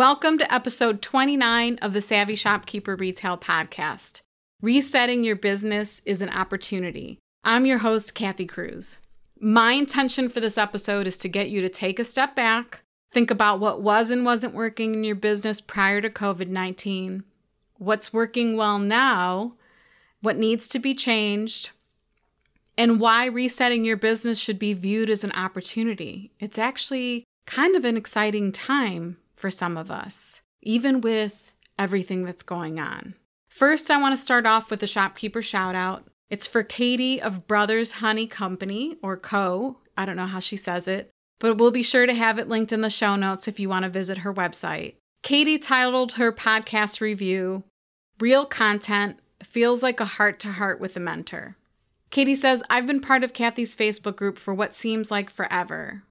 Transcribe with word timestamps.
Welcome 0.00 0.38
to 0.38 0.50
episode 0.50 1.02
29 1.02 1.78
of 1.82 1.92
the 1.92 2.00
Savvy 2.00 2.34
Shopkeeper 2.34 2.96
Retail 2.96 3.36
Podcast. 3.36 4.22
Resetting 4.62 5.24
your 5.24 5.36
business 5.36 6.00
is 6.06 6.22
an 6.22 6.30
opportunity. 6.30 7.18
I'm 7.44 7.66
your 7.66 7.76
host, 7.76 8.14
Kathy 8.14 8.46
Cruz. 8.46 8.96
My 9.38 9.72
intention 9.72 10.30
for 10.30 10.40
this 10.40 10.56
episode 10.56 11.06
is 11.06 11.18
to 11.18 11.28
get 11.28 11.50
you 11.50 11.60
to 11.60 11.68
take 11.68 11.98
a 11.98 12.06
step 12.06 12.34
back, 12.34 12.80
think 13.12 13.30
about 13.30 13.60
what 13.60 13.82
was 13.82 14.10
and 14.10 14.24
wasn't 14.24 14.54
working 14.54 14.94
in 14.94 15.04
your 15.04 15.16
business 15.16 15.60
prior 15.60 16.00
to 16.00 16.08
COVID 16.08 16.48
19, 16.48 17.22
what's 17.76 18.10
working 18.10 18.56
well 18.56 18.78
now, 18.78 19.52
what 20.22 20.38
needs 20.38 20.66
to 20.70 20.78
be 20.78 20.94
changed, 20.94 21.72
and 22.78 23.00
why 23.00 23.26
resetting 23.26 23.84
your 23.84 23.98
business 23.98 24.38
should 24.38 24.58
be 24.58 24.72
viewed 24.72 25.10
as 25.10 25.24
an 25.24 25.32
opportunity. 25.32 26.32
It's 26.40 26.58
actually 26.58 27.24
kind 27.44 27.76
of 27.76 27.84
an 27.84 27.98
exciting 27.98 28.50
time 28.50 29.18
for 29.40 29.50
some 29.50 29.76
of 29.76 29.90
us, 29.90 30.40
even 30.62 31.00
with 31.00 31.52
everything 31.78 32.24
that's 32.24 32.42
going 32.42 32.78
on. 32.78 33.14
First, 33.48 33.90
I 33.90 34.00
want 34.00 34.14
to 34.14 34.22
start 34.22 34.46
off 34.46 34.70
with 34.70 34.82
a 34.82 34.86
shopkeeper 34.86 35.42
shout 35.42 35.74
out. 35.74 36.04
It's 36.28 36.46
for 36.46 36.62
Katie 36.62 37.20
of 37.20 37.48
Brothers 37.48 37.92
Honey 37.92 38.26
Company, 38.26 38.96
or 39.02 39.16
Co. 39.16 39.78
I 39.96 40.04
don't 40.04 40.16
know 40.16 40.26
how 40.26 40.38
she 40.38 40.56
says 40.56 40.86
it, 40.86 41.10
but 41.40 41.58
we'll 41.58 41.72
be 41.72 41.82
sure 41.82 42.06
to 42.06 42.14
have 42.14 42.38
it 42.38 42.48
linked 42.48 42.72
in 42.72 42.82
the 42.82 42.90
show 42.90 43.16
notes 43.16 43.48
if 43.48 43.58
you 43.58 43.68
want 43.68 43.84
to 43.84 43.90
visit 43.90 44.18
her 44.18 44.32
website. 44.32 44.94
Katie 45.22 45.58
titled 45.58 46.12
her 46.12 46.32
podcast 46.32 47.00
review, 47.00 47.64
Real 48.20 48.46
Content 48.46 49.18
Feels 49.42 49.82
Like 49.82 50.00
a 50.00 50.04
Heart 50.04 50.38
to 50.40 50.52
Heart 50.52 50.80
with 50.80 50.96
a 50.96 51.00
Mentor. 51.00 51.56
Katie 52.10 52.34
says, 52.34 52.62
I've 52.68 52.86
been 52.86 53.00
part 53.00 53.24
of 53.24 53.32
Kathy's 53.32 53.76
Facebook 53.76 54.16
group 54.16 54.38
for 54.38 54.52
what 54.54 54.74
seems 54.74 55.10
like 55.10 55.30
forever. 55.30 56.02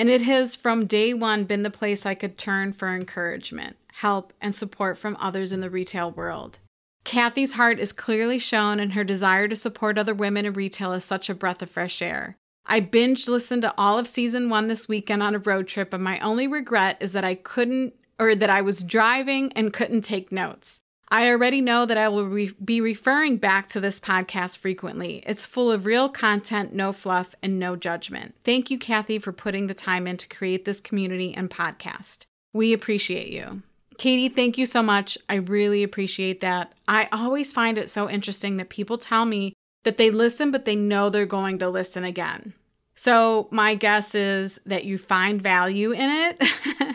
And 0.00 0.08
it 0.08 0.22
has 0.22 0.54
from 0.54 0.86
day 0.86 1.12
one 1.12 1.44
been 1.44 1.60
the 1.60 1.68
place 1.68 2.06
I 2.06 2.14
could 2.14 2.38
turn 2.38 2.72
for 2.72 2.88
encouragement, 2.88 3.76
help, 3.92 4.32
and 4.40 4.54
support 4.54 4.96
from 4.96 5.14
others 5.20 5.52
in 5.52 5.60
the 5.60 5.68
retail 5.68 6.10
world. 6.10 6.58
Kathy's 7.04 7.52
heart 7.52 7.78
is 7.78 7.92
clearly 7.92 8.38
shown, 8.38 8.80
and 8.80 8.94
her 8.94 9.04
desire 9.04 9.46
to 9.46 9.54
support 9.54 9.98
other 9.98 10.14
women 10.14 10.46
in 10.46 10.54
retail 10.54 10.94
is 10.94 11.04
such 11.04 11.28
a 11.28 11.34
breath 11.34 11.60
of 11.60 11.70
fresh 11.70 12.00
air. 12.00 12.38
I 12.64 12.80
binge 12.80 13.28
listened 13.28 13.60
to 13.60 13.74
all 13.76 13.98
of 13.98 14.08
season 14.08 14.48
one 14.48 14.68
this 14.68 14.88
weekend 14.88 15.22
on 15.22 15.34
a 15.34 15.38
road 15.38 15.68
trip, 15.68 15.92
and 15.92 16.02
my 16.02 16.18
only 16.20 16.46
regret 16.46 16.96
is 17.00 17.12
that 17.12 17.24
I 17.24 17.34
couldn't, 17.34 17.92
or 18.18 18.34
that 18.34 18.48
I 18.48 18.62
was 18.62 18.82
driving 18.82 19.52
and 19.52 19.70
couldn't 19.70 20.00
take 20.00 20.32
notes. 20.32 20.80
I 21.10 21.28
already 21.28 21.60
know 21.60 21.86
that 21.86 21.98
I 21.98 22.08
will 22.08 22.26
re- 22.26 22.54
be 22.64 22.80
referring 22.80 23.38
back 23.38 23.66
to 23.70 23.80
this 23.80 23.98
podcast 23.98 24.58
frequently. 24.58 25.24
It's 25.26 25.44
full 25.44 25.72
of 25.72 25.84
real 25.84 26.08
content, 26.08 26.72
no 26.72 26.92
fluff, 26.92 27.34
and 27.42 27.58
no 27.58 27.74
judgment. 27.74 28.36
Thank 28.44 28.70
you, 28.70 28.78
Kathy, 28.78 29.18
for 29.18 29.32
putting 29.32 29.66
the 29.66 29.74
time 29.74 30.06
in 30.06 30.16
to 30.18 30.28
create 30.28 30.64
this 30.64 30.80
community 30.80 31.34
and 31.34 31.50
podcast. 31.50 32.26
We 32.52 32.72
appreciate 32.72 33.32
you. 33.32 33.62
Katie, 33.98 34.28
thank 34.28 34.56
you 34.56 34.66
so 34.66 34.82
much. 34.82 35.18
I 35.28 35.34
really 35.34 35.82
appreciate 35.82 36.40
that. 36.42 36.72
I 36.86 37.08
always 37.12 37.52
find 37.52 37.76
it 37.76 37.90
so 37.90 38.08
interesting 38.08 38.56
that 38.56 38.70
people 38.70 38.96
tell 38.96 39.24
me 39.24 39.52
that 39.82 39.98
they 39.98 40.10
listen, 40.10 40.50
but 40.50 40.64
they 40.64 40.76
know 40.76 41.10
they're 41.10 41.26
going 41.26 41.58
to 41.58 41.68
listen 41.68 42.04
again. 42.04 42.54
So, 42.94 43.48
my 43.50 43.74
guess 43.74 44.14
is 44.14 44.60
that 44.66 44.84
you 44.84 44.96
find 44.96 45.42
value 45.42 45.92
in 45.92 46.10
it. 46.10 46.42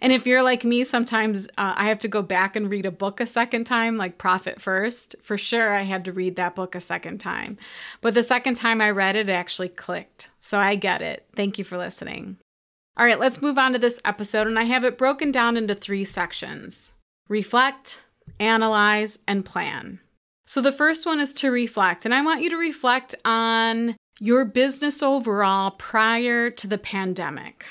and 0.00 0.12
if 0.12 0.26
you're 0.26 0.42
like 0.42 0.64
me, 0.64 0.84
sometimes 0.84 1.46
uh, 1.58 1.74
I 1.76 1.88
have 1.88 1.98
to 2.00 2.08
go 2.08 2.22
back 2.22 2.56
and 2.56 2.70
read 2.70 2.86
a 2.86 2.90
book 2.90 3.20
a 3.20 3.26
second 3.26 3.64
time, 3.64 3.96
like 3.96 4.18
Profit 4.18 4.60
First. 4.60 5.16
For 5.22 5.38
sure, 5.38 5.74
I 5.74 5.82
had 5.82 6.04
to 6.04 6.12
read 6.12 6.36
that 6.36 6.54
book 6.54 6.74
a 6.74 6.80
second 6.80 7.18
time. 7.18 7.58
But 8.00 8.14
the 8.14 8.22
second 8.22 8.56
time 8.56 8.80
I 8.80 8.90
read 8.90 9.16
it, 9.16 9.28
it 9.28 9.32
actually 9.32 9.68
clicked. 9.68 10.30
So, 10.38 10.58
I 10.58 10.74
get 10.74 11.02
it. 11.02 11.26
Thank 11.34 11.58
you 11.58 11.64
for 11.64 11.78
listening. 11.78 12.38
All 12.96 13.06
right, 13.06 13.20
let's 13.20 13.42
move 13.42 13.58
on 13.58 13.72
to 13.72 13.78
this 13.78 14.00
episode. 14.04 14.46
And 14.46 14.58
I 14.58 14.64
have 14.64 14.84
it 14.84 14.98
broken 14.98 15.30
down 15.30 15.56
into 15.56 15.74
three 15.74 16.04
sections 16.04 16.92
reflect, 17.28 18.00
analyze, 18.40 19.18
and 19.26 19.44
plan. 19.44 20.00
So, 20.46 20.60
the 20.60 20.72
first 20.72 21.06
one 21.06 21.20
is 21.20 21.34
to 21.34 21.50
reflect. 21.50 22.04
And 22.04 22.14
I 22.14 22.22
want 22.22 22.42
you 22.42 22.50
to 22.50 22.56
reflect 22.56 23.14
on 23.24 23.96
your 24.20 24.44
business 24.44 25.02
overall 25.02 25.72
prior 25.72 26.50
to 26.50 26.66
the 26.66 26.78
pandemic. 26.78 27.66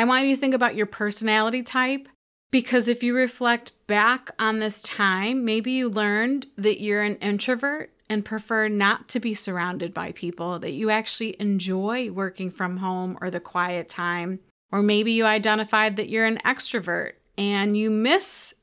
I 0.00 0.04
want 0.04 0.24
you 0.24 0.34
to 0.34 0.40
think 0.40 0.54
about 0.54 0.76
your 0.76 0.86
personality 0.86 1.62
type 1.62 2.08
because 2.50 2.88
if 2.88 3.02
you 3.02 3.14
reflect 3.14 3.72
back 3.86 4.30
on 4.38 4.58
this 4.58 4.80
time, 4.80 5.44
maybe 5.44 5.72
you 5.72 5.90
learned 5.90 6.46
that 6.56 6.80
you're 6.80 7.02
an 7.02 7.16
introvert 7.16 7.92
and 8.08 8.24
prefer 8.24 8.68
not 8.68 9.08
to 9.08 9.20
be 9.20 9.34
surrounded 9.34 9.92
by 9.92 10.12
people, 10.12 10.58
that 10.60 10.72
you 10.72 10.88
actually 10.88 11.36
enjoy 11.38 12.10
working 12.10 12.50
from 12.50 12.78
home 12.78 13.18
or 13.20 13.30
the 13.30 13.40
quiet 13.40 13.90
time. 13.90 14.40
Or 14.72 14.80
maybe 14.80 15.12
you 15.12 15.26
identified 15.26 15.96
that 15.96 16.08
you're 16.08 16.24
an 16.24 16.40
extrovert 16.46 17.12
and 17.36 17.76
you 17.76 17.90
miss 17.90 18.54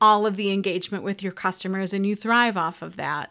all 0.00 0.26
of 0.26 0.36
the 0.36 0.50
engagement 0.50 1.04
with 1.04 1.22
your 1.22 1.32
customers 1.32 1.92
and 1.92 2.06
you 2.06 2.16
thrive 2.16 2.56
off 2.56 2.80
of 2.80 2.96
that. 2.96 3.30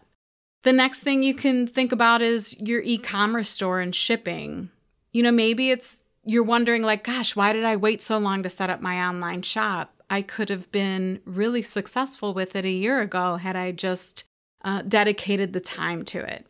The 0.61 0.73
next 0.73 0.99
thing 0.99 1.23
you 1.23 1.33
can 1.33 1.65
think 1.65 1.91
about 1.91 2.21
is 2.21 2.55
your 2.61 2.83
e 2.83 2.99
commerce 2.99 3.49
store 3.49 3.79
and 3.81 3.95
shipping. 3.95 4.69
You 5.11 5.23
know, 5.23 5.31
maybe 5.31 5.71
it's 5.71 5.96
you're 6.27 6.43
wondering, 6.43 6.83
like, 6.83 7.03
gosh, 7.03 7.35
why 7.35 7.53
did 7.53 7.63
I 7.63 7.77
wait 7.77 8.03
so 8.03 8.17
long 8.17 8.43
to 8.43 8.49
set 8.49 8.69
up 8.69 8.81
my 8.81 8.99
online 8.99 9.41
shop? 9.41 9.93
I 10.09 10.21
could 10.21 10.49
have 10.49 10.71
been 10.71 11.21
really 11.25 11.61
successful 11.61 12.33
with 12.33 12.55
it 12.55 12.65
a 12.65 12.69
year 12.69 13.01
ago 13.01 13.37
had 13.37 13.55
I 13.55 13.71
just 13.71 14.25
uh, 14.63 14.81
dedicated 14.81 15.53
the 15.53 15.59
time 15.59 16.03
to 16.05 16.19
it. 16.19 16.45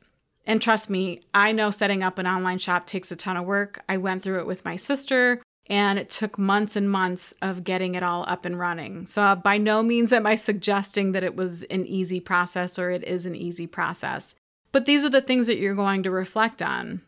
And 0.46 0.62
trust 0.62 0.90
me, 0.90 1.22
I 1.34 1.52
know 1.52 1.72
setting 1.72 2.02
up 2.02 2.18
an 2.18 2.26
online 2.26 2.58
shop 2.58 2.88
takes 2.88 3.12
a 3.12 3.16
ton 3.16 3.38
of 3.38 3.46
work. 3.46 3.84
I 3.88 3.98
went 3.98 4.24
through 4.24 4.40
it 4.40 4.48
with 4.48 4.66
my 4.66 4.78
sister 4.78 5.42
and 5.70 6.00
it 6.00 6.10
took 6.10 6.40
months 6.40 6.76
and 6.76 6.90
months 6.90 7.34
of 7.42 7.64
getting 7.64 7.96
it 7.96 8.04
all 8.04 8.24
up 8.28 8.46
and 8.46 8.58
running. 8.58 9.06
So, 9.06 9.22
uh, 9.22 9.36
by 9.36 9.58
no 9.58 9.84
means 9.84 10.14
am 10.14 10.26
I 10.26 10.36
suggesting 10.36 11.12
that 11.12 11.24
it 11.24 11.36
was 11.36 11.64
an 11.64 11.86
easy 11.86 12.20
process 12.20 12.80
or 12.80 12.90
it 12.90 13.04
is 13.04 13.26
an 13.26 13.36
easy 13.36 13.68
process. 13.68 14.36
But 14.72 14.86
these 14.86 15.04
are 15.04 15.10
the 15.10 15.22
things 15.22 15.48
that 15.48 15.58
you're 15.58 15.76
going 15.76 16.04
to 16.04 16.12
reflect 16.12 16.62
on. 16.62 17.02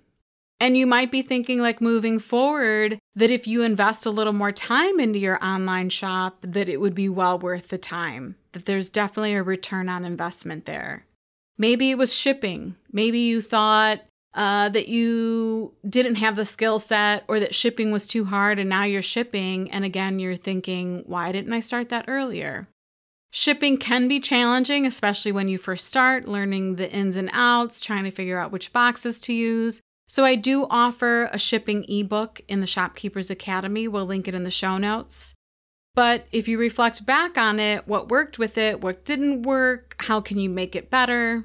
And 0.60 0.78
you 0.78 0.86
might 0.86 1.12
be 1.12 1.22
thinking, 1.22 1.60
like 1.60 1.80
moving 1.80 2.20
forward, 2.20 3.00
that 3.16 3.32
if 3.32 3.48
you 3.48 3.62
invest 3.62 4.06
a 4.06 4.12
little 4.12 4.34
more 4.34 4.52
time 4.52 5.00
into 5.00 5.18
your 5.18 5.44
online 5.44 5.90
shop, 5.90 6.38
that 6.42 6.68
it 6.68 6.82
would 6.82 6.96
be 6.96 7.08
well 7.08 7.40
worth 7.40 7.70
the 7.70 7.78
time, 7.78 8.36
that 8.52 8.66
there's 8.66 8.90
definitely 8.90 9.36
a 9.36 9.44
return 9.44 9.88
on 9.88 10.04
investment 10.04 10.66
there. 10.66 11.06
Maybe 11.58 11.92
it 11.92 11.98
was 11.98 12.14
shipping. 12.14 12.76
Maybe 12.92 13.20
you 13.20 13.42
thought, 13.42 14.02
uh, 14.34 14.70
that 14.70 14.88
you 14.88 15.74
didn't 15.88 16.16
have 16.16 16.36
the 16.36 16.46
skill 16.46 16.80
set 16.80 17.24
or 17.28 17.40
that 17.40 17.56
shipping 17.56 17.92
was 17.92 18.06
too 18.06 18.26
hard 18.26 18.60
and 18.60 18.70
now 18.70 18.84
you're 18.84 19.02
shipping. 19.02 19.72
And 19.72 19.84
again, 19.84 20.20
you're 20.20 20.36
thinking, 20.36 21.04
why 21.08 21.32
didn't 21.32 21.54
I 21.54 21.60
start 21.62 21.90
that 21.90 22.06
earlier? 22.08 22.68
Shipping 23.32 23.78
can 23.78 24.08
be 24.08 24.20
challenging, 24.20 24.86
especially 24.86 25.32
when 25.32 25.48
you 25.48 25.58
first 25.58 25.88
start 25.88 26.28
learning 26.28 26.76
the 26.76 26.92
ins 26.92 27.16
and 27.16 27.30
outs, 27.32 27.80
trying 27.80 28.04
to 28.04 28.12
figure 28.12 28.40
out 28.40 28.52
which 28.52 28.74
boxes 28.74 29.20
to 29.22 29.34
use. 29.34 29.82
So, 30.12 30.26
I 30.26 30.34
do 30.34 30.66
offer 30.72 31.30
a 31.32 31.38
shipping 31.38 31.86
ebook 31.88 32.42
in 32.48 32.62
the 32.62 32.68
Shopkeepers 32.68 33.30
Academy. 33.30 33.88
We'll 33.88 34.08
link 34.08 34.28
it 34.28 34.34
in 34.34 34.42
the 34.42 34.50
show 34.50 34.80
notes. 34.80 35.36
But 35.94 36.26
if 36.32 36.48
you 36.48 36.58
reflect 36.58 37.06
back 37.06 37.38
on 37.38 37.60
it, 37.60 37.88
what 37.88 38.10
worked 38.10 38.40
with 38.40 38.58
it, 38.58 38.82
what 38.82 39.06
didn't 39.06 39.44
work, 39.44 39.96
how 40.00 40.20
can 40.20 40.40
you 40.40 40.50
make 40.50 40.76
it 40.76 40.90
better? 40.90 41.44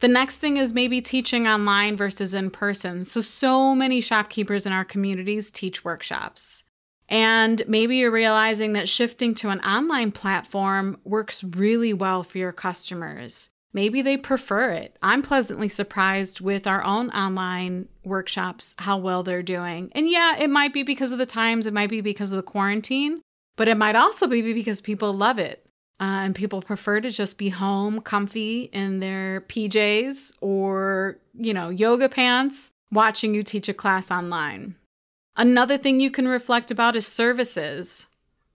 The 0.00 0.08
next 0.08 0.38
thing 0.38 0.56
is 0.56 0.72
maybe 0.72 1.00
teaching 1.00 1.46
online 1.46 1.96
versus 1.96 2.34
in 2.34 2.50
person. 2.50 3.04
So, 3.04 3.20
so 3.20 3.76
many 3.76 4.00
shopkeepers 4.00 4.66
in 4.66 4.72
our 4.72 4.84
communities 4.84 5.48
teach 5.48 5.84
workshops. 5.84 6.64
And 7.08 7.62
maybe 7.68 7.98
you're 7.98 8.10
realizing 8.10 8.72
that 8.72 8.88
shifting 8.88 9.34
to 9.36 9.50
an 9.50 9.60
online 9.60 10.10
platform 10.10 10.98
works 11.04 11.44
really 11.44 11.92
well 11.92 12.24
for 12.24 12.38
your 12.38 12.52
customers. 12.52 13.50
Maybe 13.72 14.00
they 14.00 14.16
prefer 14.16 14.72
it. 14.72 14.96
I'm 15.02 15.22
pleasantly 15.22 15.68
surprised 15.68 16.40
with 16.40 16.66
our 16.66 16.82
own 16.84 17.10
online 17.10 17.88
workshops 18.04 18.74
how 18.78 18.96
well 18.98 19.22
they're 19.22 19.42
doing. 19.42 19.90
And 19.94 20.08
yeah, 20.08 20.36
it 20.36 20.48
might 20.48 20.72
be 20.72 20.82
because 20.82 21.12
of 21.12 21.18
the 21.18 21.26
times, 21.26 21.66
it 21.66 21.74
might 21.74 21.90
be 21.90 22.00
because 22.00 22.32
of 22.32 22.36
the 22.36 22.42
quarantine, 22.42 23.20
but 23.56 23.68
it 23.68 23.76
might 23.76 23.94
also 23.94 24.26
be 24.26 24.40
because 24.54 24.80
people 24.80 25.12
love 25.12 25.38
it. 25.38 25.64
Uh, 26.00 26.22
and 26.22 26.34
people 26.34 26.62
prefer 26.62 27.00
to 27.00 27.10
just 27.10 27.38
be 27.38 27.48
home, 27.48 28.00
comfy 28.00 28.70
in 28.72 29.00
their 29.00 29.40
PJs 29.42 30.34
or, 30.40 31.18
you 31.34 31.52
know, 31.52 31.70
yoga 31.70 32.08
pants, 32.08 32.70
watching 32.92 33.34
you 33.34 33.42
teach 33.42 33.68
a 33.68 33.74
class 33.74 34.08
online. 34.10 34.76
Another 35.36 35.76
thing 35.76 36.00
you 36.00 36.10
can 36.10 36.28
reflect 36.28 36.70
about 36.70 36.94
is 36.94 37.06
services. 37.06 38.06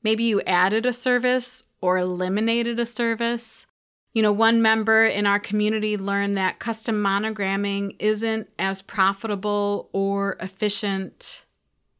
Maybe 0.04 0.24
you 0.24 0.42
added 0.42 0.86
a 0.86 0.94
service 0.94 1.65
or 1.81 1.98
eliminated 1.98 2.80
a 2.80 2.86
service. 2.86 3.68
You 4.13 4.21
know, 4.21 4.31
one 4.31 4.62
member 4.62 5.06
in 5.06 5.25
our 5.25 5.39
community 5.39 5.98
learned 5.98 6.38
that 6.38 6.60
custom 6.60 7.01
monogramming 7.01 7.95
isn't 7.98 8.48
as 8.60 8.81
profitable 8.83 9.89
or 9.92 10.38
efficient, 10.39 11.45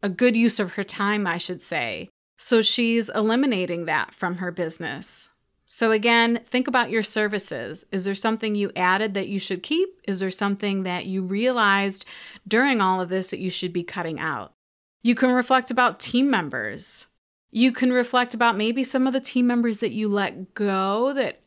a 0.04 0.10
good 0.10 0.36
use 0.36 0.60
of 0.60 0.74
her 0.74 0.84
time, 0.84 1.26
I 1.26 1.38
should 1.38 1.62
say. 1.62 2.10
So 2.38 2.62
she's 2.62 3.10
eliminating 3.10 3.86
that 3.86 4.14
from 4.14 4.38
her 4.38 4.52
business. 4.52 5.30
So, 5.66 5.92
again, 5.92 6.42
think 6.46 6.68
about 6.68 6.92
your 6.92 7.02
services. 7.02 7.88
Is 7.92 8.06
there 8.06 8.14
something 8.14 8.54
you 8.54 8.72
added 8.76 9.16
that 9.16 9.28
you 9.28 9.40
should 9.40 9.64
keep? 9.64 9.90
Is 10.08 10.20
there 10.20 10.30
something 10.30 10.84
that 10.84 11.08
you 11.08 11.24
realized 11.24 12.06
during 12.48 12.80
all 12.80 13.02
of 13.02 13.10
this 13.10 13.32
that 13.32 13.40
you 13.40 13.50
should 13.50 13.74
be 13.74 13.82
cutting 13.82 14.20
out? 14.20 14.54
You 15.02 15.16
can 15.16 15.32
reflect 15.32 15.72
about 15.72 16.00
team 16.00 16.30
members. 16.30 17.08
You 17.50 17.72
can 17.72 17.92
reflect 17.92 18.34
about 18.36 18.56
maybe 18.56 18.84
some 18.84 19.08
of 19.08 19.14
the 19.14 19.20
team 19.20 19.48
members 19.48 19.80
that 19.80 19.94
you 19.94 20.08
let 20.10 20.54
go 20.54 21.12
that, 21.14 21.40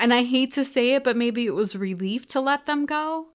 and 0.00 0.12
I 0.12 0.24
hate 0.24 0.52
to 0.54 0.64
say 0.64 0.94
it, 0.94 1.04
but 1.04 1.16
maybe 1.16 1.46
it 1.46 1.54
was 1.54 1.76
relief 1.76 2.26
to 2.28 2.40
let 2.40 2.66
them 2.66 2.86
go. 2.86 3.28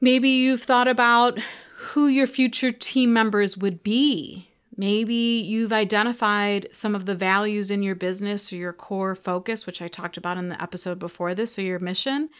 Maybe 0.00 0.28
you've 0.28 0.62
thought 0.62 0.88
about 0.88 1.38
who 1.76 2.06
your 2.06 2.26
future 2.26 2.70
team 2.70 3.12
members 3.12 3.56
would 3.56 3.82
be 3.82 4.50
Maybe 4.80 5.14
you've 5.14 5.74
identified 5.74 6.68
some 6.70 6.94
of 6.94 7.04
the 7.04 7.14
values 7.14 7.70
in 7.70 7.82
your 7.82 7.94
business 7.94 8.50
or 8.50 8.56
your 8.56 8.72
core 8.72 9.14
focus, 9.14 9.66
which 9.66 9.82
I 9.82 9.88
talked 9.88 10.16
about 10.16 10.38
in 10.38 10.48
the 10.48 10.62
episode 10.62 10.98
before 10.98 11.34
this, 11.34 11.58
or 11.58 11.62
your 11.62 11.78
mission. 11.80 12.30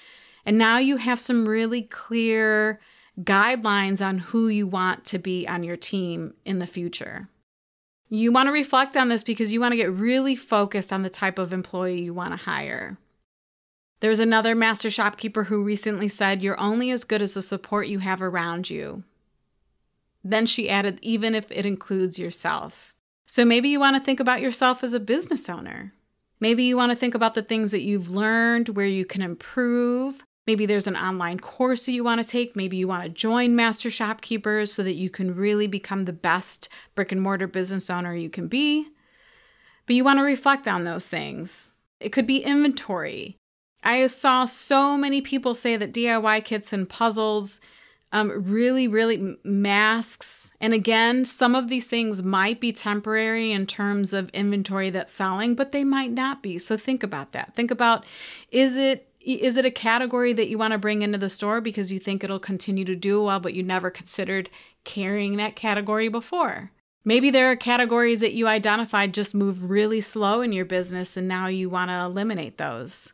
And 0.47 0.56
now 0.56 0.79
you 0.79 0.97
have 0.97 1.20
some 1.20 1.47
really 1.47 1.82
clear 1.82 2.81
guidelines 3.20 4.05
on 4.05 4.20
who 4.20 4.49
you 4.49 4.67
want 4.67 5.05
to 5.05 5.19
be 5.19 5.47
on 5.47 5.62
your 5.62 5.76
team 5.76 6.32
in 6.47 6.61
the 6.61 6.67
future. 6.67 7.29
You 8.08 8.32
want 8.32 8.47
to 8.47 8.52
reflect 8.52 8.97
on 8.97 9.11
this 9.11 9.23
because 9.23 9.52
you 9.52 9.61
want 9.61 9.73
to 9.73 9.76
get 9.76 9.93
really 9.93 10.35
focused 10.35 10.94
on 10.94 11.02
the 11.02 11.11
type 11.11 11.38
of 11.38 11.52
employee 11.52 12.00
you 12.00 12.14
want 12.14 12.32
to 12.32 12.44
hire. 12.44 12.97
There's 14.00 14.20
another 14.20 14.55
master 14.55 14.91
shopkeeper 14.91 15.44
who 15.44 15.62
recently 15.62 16.08
said, 16.08 16.43
You're 16.43 16.58
only 16.58 16.91
as 16.91 17.05
good 17.05 17.23
as 17.23 17.35
the 17.35 17.43
support 17.43 17.87
you 17.87 17.99
have 18.00 18.23
around 18.23 18.70
you. 18.70 19.05
Then 20.25 20.47
she 20.47 20.69
added, 20.69 20.99
even 21.02 21.35
if 21.35 21.50
it 21.50 21.67
includes 21.67 22.19
yourself. 22.19 22.94
So 23.26 23.44
maybe 23.44 23.69
you 23.69 23.79
want 23.79 23.97
to 23.97 24.02
think 24.02 24.19
about 24.19 24.41
yourself 24.41 24.82
as 24.82 24.94
a 24.94 25.00
business 25.00 25.49
owner. 25.49 25.93
Maybe 26.41 26.64
you 26.64 26.76
want 26.76 26.91
to 26.91 26.97
think 26.97 27.14
about 27.14 27.35
the 27.35 27.43
things 27.43 27.70
that 27.70 27.82
you've 27.82 28.11
learned, 28.11 28.70
where 28.70 28.87
you 28.87 29.05
can 29.05 29.23
improve. 29.23 30.25
Maybe 30.47 30.64
there's 30.64 30.87
an 30.87 30.97
online 30.97 31.38
course 31.38 31.87
that 31.87 31.93
you 31.93 32.02
want 32.02 32.23
to 32.23 32.29
take. 32.29 32.56
Maybe 32.56 32.79
you 32.79 32.88
want 32.88 33.05
to 33.05 33.08
join 33.11 33.55
Master 33.55 33.91
Shopkeepers 33.91 34.73
so 34.73 34.82
that 34.82 34.94
you 34.94 35.11
can 35.11 35.35
really 35.35 35.67
become 35.67 36.06
the 36.06 36.12
best 36.12 36.69
brick 36.94 37.12
and 37.12 37.20
mortar 37.20 37.47
business 37.47 37.91
owner 37.91 38.14
you 38.14 38.31
can 38.31 38.49
be. 38.49 38.88
But 39.87 39.94
you 39.94 40.02
want 40.02 40.19
to 40.19 40.25
reflect 40.25 40.67
on 40.67 40.85
those 40.85 41.06
things. 41.06 41.73
It 42.00 42.11
could 42.11 42.26
be 42.26 42.43
inventory. 42.43 43.37
I 43.82 44.06
saw 44.09 44.44
so 44.44 44.97
many 44.97 45.21
people 45.21 45.55
say 45.55 45.77
that 45.77 45.93
DIY 45.93 46.44
kits 46.44 46.73
and 46.73 46.88
puzzles 46.88 47.61
um, 48.12 48.32
really, 48.44 48.88
really 48.88 49.37
masks. 49.44 50.53
And 50.61 50.75
again, 50.75 51.25
some 51.25 51.55
of 51.55 51.69
these 51.69 51.87
things 51.87 52.23
might 52.23 52.61
be 52.61 52.73
temporary 52.73 53.53
in 53.53 53.67
terms 53.67 54.12
of 54.12 54.31
inventory 54.31 54.91
that's 54.91 55.15
selling, 55.15 55.55
but 55.55 55.73
they 55.73 55.85
might 55.85 56.11
not 56.11 56.43
be. 56.43 56.59
So 56.59 56.77
think 56.77 57.03
about 57.03 57.32
that. 57.32 57.55
Think 57.55 57.71
about 57.71 58.05
is 58.50 58.77
it 58.77 59.06
is 59.23 59.59
it 59.59 59.67
a 59.67 59.71
category 59.71 60.33
that 60.33 60.49
you 60.49 60.56
want 60.56 60.73
to 60.73 60.79
bring 60.79 61.03
into 61.03 61.19
the 61.19 61.29
store 61.29 61.61
because 61.61 61.93
you 61.93 61.99
think 61.99 62.25
it'll 62.25 62.38
continue 62.38 62.87
to 62.87 62.97
do 62.97 63.23
well, 63.23 63.38
but 63.38 63.53
you 63.53 63.62
never 63.62 63.91
considered 63.91 64.49
carrying 64.85 65.37
that 65.37 65.55
category 65.55 66.09
before? 66.09 66.71
Maybe 67.05 67.31
there 67.31 67.50
are 67.50 67.56
categories 67.56 68.21
that 68.21 68.33
you 68.33 68.49
identified 68.49 69.12
just 69.12 69.35
move 69.35 69.69
really 69.69 70.00
slow 70.00 70.41
in 70.41 70.53
your 70.53 70.65
business 70.65 71.19
and 71.19 71.29
now 71.29 71.49
you 71.49 71.69
want 71.69 71.91
to 71.91 72.00
eliminate 72.00 72.56
those. 72.56 73.12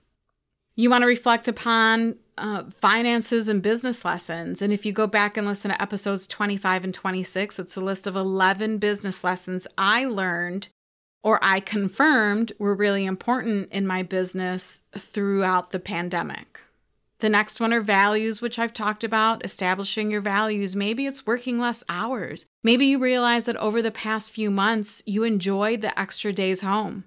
You 0.76 0.90
want 0.90 1.02
to 1.02 1.06
reflect 1.06 1.48
upon 1.48 2.16
uh, 2.36 2.64
finances 2.70 3.48
and 3.48 3.62
business 3.62 4.04
lessons. 4.04 4.60
And 4.60 4.74
if 4.74 4.84
you 4.84 4.92
go 4.92 5.06
back 5.06 5.38
and 5.38 5.46
listen 5.46 5.70
to 5.70 5.82
episodes 5.82 6.26
25 6.26 6.84
and 6.84 6.94
26, 6.94 7.58
it's 7.58 7.76
a 7.76 7.80
list 7.80 8.06
of 8.06 8.14
11 8.14 8.76
business 8.76 9.24
lessons 9.24 9.66
I 9.78 10.04
learned 10.04 10.68
or 11.22 11.40
I 11.42 11.60
confirmed 11.60 12.52
were 12.58 12.74
really 12.74 13.06
important 13.06 13.72
in 13.72 13.86
my 13.86 14.02
business 14.02 14.82
throughout 14.96 15.70
the 15.70 15.80
pandemic. 15.80 16.60
The 17.20 17.30
next 17.30 17.58
one 17.58 17.72
are 17.72 17.80
values, 17.80 18.42
which 18.42 18.58
I've 18.58 18.74
talked 18.74 19.02
about, 19.02 19.42
establishing 19.42 20.10
your 20.10 20.20
values. 20.20 20.76
Maybe 20.76 21.06
it's 21.06 21.26
working 21.26 21.58
less 21.58 21.82
hours. 21.88 22.44
Maybe 22.62 22.84
you 22.84 22.98
realize 22.98 23.46
that 23.46 23.56
over 23.56 23.80
the 23.80 23.90
past 23.90 24.30
few 24.30 24.50
months, 24.50 25.02
you 25.06 25.24
enjoyed 25.24 25.80
the 25.80 25.98
extra 25.98 26.34
days 26.34 26.60
home 26.60 27.04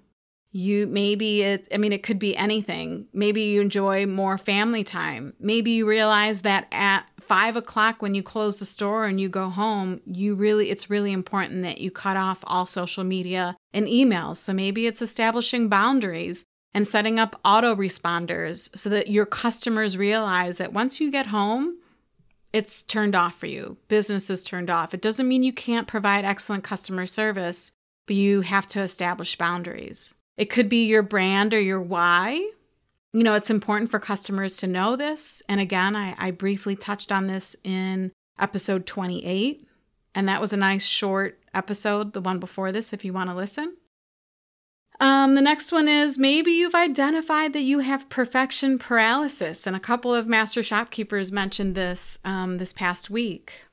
you 0.52 0.86
maybe 0.86 1.42
it 1.42 1.68
i 1.72 1.76
mean 1.76 1.92
it 1.92 2.02
could 2.02 2.18
be 2.18 2.36
anything. 2.36 3.06
Maybe 3.12 3.42
you 3.42 3.60
enjoy 3.60 4.06
more 4.06 4.38
family 4.38 4.84
time. 4.84 5.34
Maybe 5.38 5.70
you 5.72 5.88
realize 5.88 6.40
that 6.42 6.66
at 6.72 7.04
five 7.20 7.54
o'clock 7.54 8.02
when 8.02 8.14
you 8.14 8.22
close 8.22 8.58
the 8.58 8.64
store 8.64 9.04
and 9.04 9.20
you 9.20 9.28
go 9.28 9.48
home 9.48 10.00
you 10.04 10.34
really 10.34 10.70
it's 10.70 10.90
really 10.90 11.12
important 11.12 11.62
that 11.62 11.80
you 11.80 11.90
cut 11.90 12.16
off 12.16 12.42
all 12.44 12.66
social 12.66 13.04
media 13.04 13.56
and 13.72 13.86
emails. 13.86 14.36
So 14.36 14.52
maybe 14.52 14.86
it's 14.86 15.02
establishing 15.02 15.68
boundaries 15.68 16.44
and 16.74 16.86
setting 16.86 17.18
up 17.18 17.40
autoresponders 17.44 18.76
so 18.76 18.88
that 18.88 19.08
your 19.08 19.26
customers 19.26 19.96
realize 19.96 20.56
that 20.56 20.72
once 20.72 21.00
you 21.00 21.10
get 21.10 21.26
home 21.26 21.76
it's 22.52 22.82
turned 22.82 23.14
off 23.14 23.38
for 23.38 23.46
you. 23.46 23.76
Business 23.86 24.28
is 24.28 24.42
turned 24.42 24.70
off. 24.70 24.92
It 24.92 25.00
doesn't 25.00 25.28
mean 25.28 25.44
you 25.44 25.52
can't 25.52 25.86
provide 25.86 26.24
excellent 26.24 26.64
customer 26.64 27.06
service 27.06 27.70
but 28.08 28.16
you 28.16 28.40
have 28.40 28.66
to 28.66 28.80
establish 28.80 29.38
boundaries 29.38 30.14
it 30.36 30.50
could 30.50 30.68
be 30.68 30.86
your 30.86 31.02
brand 31.02 31.52
or 31.52 31.60
your 31.60 31.80
why. 31.80 32.50
You 33.12 33.22
know, 33.22 33.34
it's 33.34 33.50
important 33.50 33.90
for 33.90 33.98
customers 33.98 34.56
to 34.58 34.66
know 34.66 34.96
this. 34.96 35.42
And 35.48 35.60
again, 35.60 35.96
I, 35.96 36.14
I 36.18 36.30
briefly 36.30 36.76
touched 36.76 37.10
on 37.10 37.26
this 37.26 37.56
in 37.64 38.12
episode 38.38 38.86
28. 38.86 39.66
And 40.14 40.28
that 40.28 40.40
was 40.40 40.52
a 40.52 40.56
nice 40.56 40.86
short 40.86 41.38
episode, 41.54 42.12
the 42.12 42.20
one 42.20 42.38
before 42.38 42.72
this, 42.72 42.92
if 42.92 43.04
you 43.04 43.12
want 43.12 43.30
to 43.30 43.36
listen. 43.36 43.76
Um, 45.00 45.34
the 45.34 45.40
next 45.40 45.72
one 45.72 45.88
is 45.88 46.18
maybe 46.18 46.50
you've 46.50 46.74
identified 46.74 47.54
that 47.54 47.62
you 47.62 47.78
have 47.78 48.10
perfection 48.10 48.78
paralysis, 48.78 49.66
and 49.66 49.74
a 49.74 49.80
couple 49.80 50.14
of 50.14 50.26
master 50.26 50.62
shopkeepers 50.62 51.32
mentioned 51.32 51.74
this 51.74 52.18
um, 52.22 52.58
this 52.58 52.74
past 52.74 53.08
week. 53.08 53.64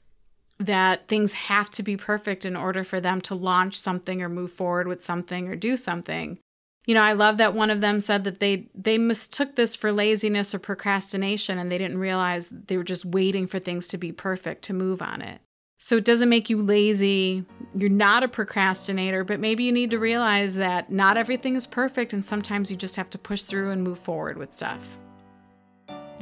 That 0.57 1.07
things 1.07 1.33
have 1.33 1.69
to 1.71 1.83
be 1.83 1.97
perfect 1.97 2.45
in 2.45 2.55
order 2.55 2.83
for 2.83 3.01
them 3.01 3.19
to 3.21 3.35
launch 3.35 3.77
something 3.77 4.21
or 4.21 4.29
move 4.29 4.51
forward 4.51 4.87
with 4.87 5.03
something 5.03 5.49
or 5.49 5.55
do 5.55 5.75
something 5.75 6.39
you 6.87 6.93
know, 6.93 7.01
I 7.01 7.11
love 7.11 7.37
that 7.37 7.53
one 7.53 7.69
of 7.69 7.81
them 7.81 7.99
said 7.99 8.23
that 8.23 8.39
they 8.39 8.69
they 8.73 8.97
mistook 8.97 9.55
this 9.55 9.75
for 9.75 9.91
laziness 9.91 10.55
or 10.55 10.59
procrastination 10.59 11.59
and 11.59 11.69
they 11.69 11.77
didn't 11.77 11.97
realize 11.97 12.49
they 12.49 12.77
were 12.77 12.83
just 12.83 13.05
waiting 13.05 13.45
for 13.45 13.59
things 13.59 13.89
to 13.89 13.97
be 13.97 14.13
perfect 14.13 14.63
to 14.63 14.73
move 14.73 15.01
on 15.01 15.21
it. 15.21 15.41
So 15.79 15.97
it 15.97 16.05
doesn't 16.05 16.29
make 16.29 16.49
you 16.49 16.59
lazy. 16.61 17.45
You're 17.75 17.89
not 17.89 18.23
a 18.23 18.27
procrastinator, 18.27 19.23
but 19.25 19.39
maybe 19.39 19.65
you 19.65 19.71
need 19.71 19.91
to 19.91 19.99
realize 19.99 20.55
that 20.55 20.89
not 20.89 21.17
everything 21.17 21.55
is 21.55 21.67
perfect 21.67 22.13
and 22.13 22.23
sometimes 22.23 22.71
you 22.71 22.77
just 22.77 22.95
have 22.95 23.09
to 23.11 23.17
push 23.19 23.43
through 23.43 23.71
and 23.71 23.83
move 23.83 23.99
forward 23.99 24.37
with 24.37 24.53
stuff. 24.53 24.97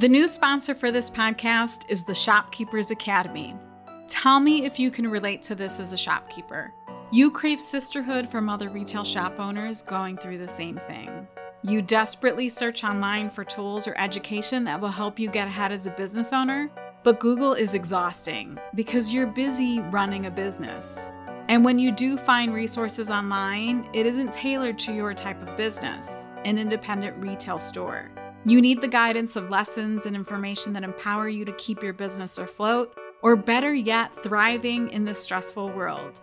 The 0.00 0.08
new 0.08 0.26
sponsor 0.26 0.74
for 0.74 0.90
this 0.90 1.08
podcast 1.08 1.88
is 1.88 2.04
the 2.04 2.14
Shopkeepers 2.14 2.90
Academy. 2.90 3.54
Tell 4.08 4.40
me 4.40 4.66
if 4.66 4.78
you 4.78 4.90
can 4.90 5.08
relate 5.08 5.42
to 5.44 5.54
this 5.54 5.80
as 5.80 5.92
a 5.92 5.96
shopkeeper. 5.96 6.72
You 7.12 7.30
crave 7.30 7.60
sisterhood 7.60 8.28
from 8.28 8.48
other 8.48 8.68
retail 8.68 9.04
shop 9.04 9.38
owners 9.38 9.80
going 9.80 10.16
through 10.16 10.38
the 10.38 10.48
same 10.48 10.76
thing. 10.76 11.28
You 11.62 11.80
desperately 11.80 12.48
search 12.48 12.82
online 12.82 13.30
for 13.30 13.44
tools 13.44 13.86
or 13.86 13.96
education 13.96 14.64
that 14.64 14.80
will 14.80 14.88
help 14.88 15.16
you 15.16 15.30
get 15.30 15.46
ahead 15.46 15.70
as 15.70 15.86
a 15.86 15.92
business 15.92 16.32
owner, 16.32 16.68
but 17.04 17.20
Google 17.20 17.54
is 17.54 17.74
exhausting 17.74 18.58
because 18.74 19.12
you're 19.12 19.28
busy 19.28 19.78
running 19.78 20.26
a 20.26 20.30
business. 20.32 21.12
And 21.48 21.64
when 21.64 21.78
you 21.78 21.92
do 21.92 22.16
find 22.16 22.52
resources 22.52 23.08
online, 23.08 23.88
it 23.92 24.04
isn't 24.04 24.32
tailored 24.32 24.76
to 24.80 24.92
your 24.92 25.14
type 25.14 25.40
of 25.46 25.56
business, 25.56 26.32
an 26.44 26.58
independent 26.58 27.16
retail 27.18 27.60
store. 27.60 28.10
You 28.44 28.60
need 28.60 28.80
the 28.80 28.88
guidance 28.88 29.36
of 29.36 29.48
lessons 29.48 30.06
and 30.06 30.16
information 30.16 30.72
that 30.72 30.82
empower 30.82 31.28
you 31.28 31.44
to 31.44 31.52
keep 31.52 31.84
your 31.84 31.92
business 31.92 32.38
afloat, 32.38 32.98
or 33.22 33.36
better 33.36 33.72
yet, 33.72 34.10
thriving 34.24 34.90
in 34.90 35.04
this 35.04 35.20
stressful 35.20 35.70
world. 35.70 36.20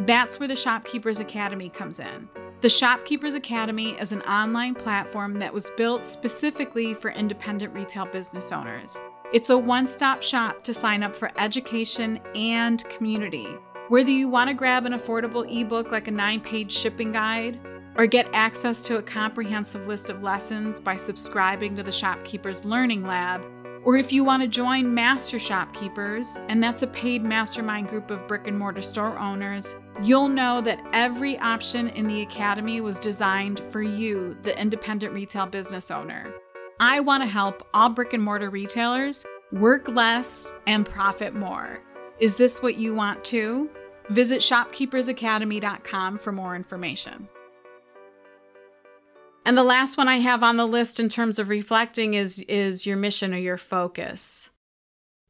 That's 0.00 0.40
where 0.40 0.48
the 0.48 0.56
Shopkeepers 0.56 1.20
Academy 1.20 1.68
comes 1.68 2.00
in. 2.00 2.28
The 2.62 2.68
Shopkeepers 2.68 3.34
Academy 3.34 3.90
is 4.00 4.10
an 4.10 4.22
online 4.22 4.74
platform 4.74 5.38
that 5.38 5.54
was 5.54 5.70
built 5.76 6.06
specifically 6.06 6.94
for 6.94 7.10
independent 7.12 7.72
retail 7.72 8.06
business 8.06 8.50
owners. 8.50 9.00
It's 9.32 9.50
a 9.50 9.58
one 9.58 9.86
stop 9.86 10.22
shop 10.22 10.64
to 10.64 10.74
sign 10.74 11.02
up 11.02 11.14
for 11.14 11.30
education 11.38 12.20
and 12.34 12.82
community. 12.88 13.46
Whether 13.88 14.10
you 14.10 14.28
want 14.28 14.48
to 14.48 14.54
grab 14.54 14.84
an 14.84 14.94
affordable 14.94 15.48
ebook 15.48 15.92
like 15.92 16.08
a 16.08 16.10
nine 16.10 16.40
page 16.40 16.72
shipping 16.72 17.12
guide, 17.12 17.60
or 17.96 18.06
get 18.06 18.28
access 18.32 18.84
to 18.86 18.96
a 18.96 19.02
comprehensive 19.02 19.86
list 19.86 20.10
of 20.10 20.22
lessons 20.22 20.80
by 20.80 20.96
subscribing 20.96 21.76
to 21.76 21.82
the 21.84 21.92
Shopkeepers 21.92 22.64
Learning 22.64 23.04
Lab, 23.04 23.44
or 23.84 23.96
if 23.96 24.12
you 24.12 24.24
want 24.24 24.42
to 24.42 24.48
join 24.48 24.92
Master 24.92 25.38
Shopkeepers, 25.38 26.40
and 26.48 26.62
that's 26.62 26.82
a 26.82 26.88
paid 26.88 27.22
mastermind 27.22 27.88
group 27.88 28.10
of 28.10 28.26
brick 28.26 28.48
and 28.48 28.58
mortar 28.58 28.82
store 28.82 29.16
owners 29.18 29.76
you'll 30.02 30.28
know 30.28 30.60
that 30.60 30.84
every 30.92 31.38
option 31.38 31.88
in 31.90 32.06
the 32.06 32.22
Academy 32.22 32.80
was 32.80 32.98
designed 32.98 33.60
for 33.70 33.82
you, 33.82 34.36
the 34.42 34.58
independent 34.60 35.12
retail 35.12 35.46
business 35.46 35.90
owner. 35.90 36.32
I 36.80 37.00
want 37.00 37.22
to 37.22 37.28
help 37.28 37.66
all 37.72 37.88
brick 37.88 38.12
and 38.12 38.22
mortar 38.22 38.50
retailers 38.50 39.24
work 39.52 39.88
less 39.88 40.52
and 40.66 40.84
profit 40.84 41.34
more. 41.34 41.80
Is 42.18 42.36
this 42.36 42.62
what 42.62 42.76
you 42.76 42.94
want 42.94 43.24
too? 43.24 43.70
Visit 44.10 44.40
shopkeepersacademy.com 44.40 46.18
for 46.18 46.32
more 46.32 46.56
information. 46.56 47.28
And 49.46 49.56
the 49.56 49.64
last 49.64 49.96
one 49.96 50.08
I 50.08 50.18
have 50.18 50.42
on 50.42 50.56
the 50.56 50.66
list 50.66 50.98
in 50.98 51.08
terms 51.08 51.38
of 51.38 51.48
reflecting 51.48 52.14
is 52.14 52.40
is 52.40 52.86
your 52.86 52.96
mission 52.96 53.34
or 53.34 53.38
your 53.38 53.58
focus. 53.58 54.50